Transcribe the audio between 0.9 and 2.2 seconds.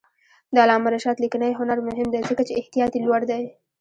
رشاد لیکنی هنر مهم دی